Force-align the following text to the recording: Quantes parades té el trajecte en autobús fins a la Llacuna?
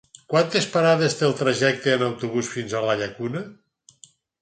Quantes 0.33 0.67
parades 0.75 1.17
té 1.19 1.27
el 1.27 1.37
trajecte 1.43 1.95
en 1.99 2.07
autobús 2.09 2.53
fins 2.57 2.77
a 2.77 2.85
la 2.91 2.99
Llacuna? 3.03 3.47